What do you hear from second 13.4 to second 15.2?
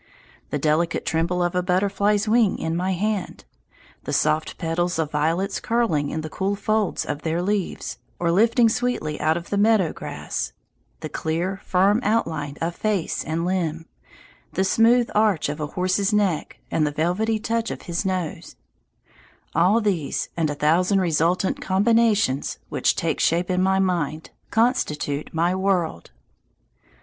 limb, the smooth